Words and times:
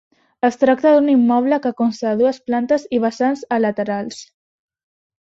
Es 0.47 0.55
tracta 0.63 0.93
d'un 0.95 1.11
immoble 1.15 1.59
que 1.67 1.73
consta 1.83 2.07
de 2.15 2.23
dues 2.23 2.41
plantes 2.49 2.89
i 3.01 3.05
vessants 3.07 3.47
a 3.59 3.63
laterals. 3.67 4.29